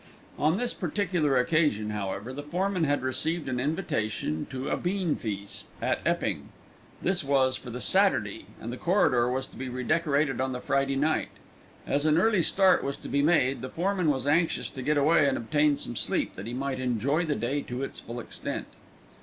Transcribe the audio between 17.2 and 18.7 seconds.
the day to its full extent.